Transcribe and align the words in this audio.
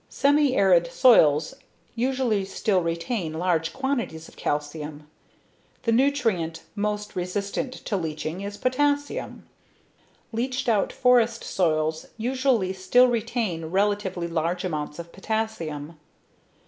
Semi 0.09 0.55
arid 0.57 0.91
soils 0.91 1.53
usually 1.93 2.43
still 2.43 2.81
retain 2.81 3.33
large 3.33 3.71
quantities 3.71 4.27
of 4.27 4.35
calcium. 4.35 5.07
The 5.83 5.91
nutrient 5.91 6.63
most 6.75 7.15
resistant 7.15 7.71
to 7.85 7.95
leaching 7.97 8.41
is 8.41 8.57
potassium. 8.57 9.45
Leached 10.31 10.67
out 10.67 10.91
forest 10.91 11.43
soils 11.43 12.07
usually 12.17 12.73
still 12.73 13.09
retain 13.09 13.65
relatively 13.65 14.27
large 14.27 14.63
amounts 14.63 14.97
of 14.97 15.11
potassium. 15.11 15.99